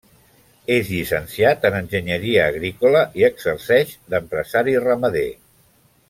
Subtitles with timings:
[0.75, 5.27] És llicenciat en Enginyeria agrícola i exerceix d'empresari ramader.